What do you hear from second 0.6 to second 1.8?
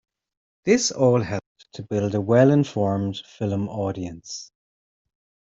This all helped